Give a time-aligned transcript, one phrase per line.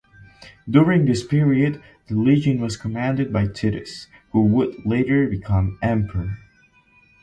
[0.67, 6.39] During this period the legion was commanded by Titus, who would later become Emperor.